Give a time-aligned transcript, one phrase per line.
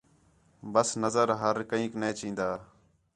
[0.73, 2.49] بس نظر ہر کہینک نے چَہن٘دا